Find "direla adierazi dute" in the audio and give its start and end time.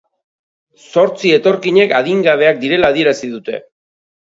2.65-3.63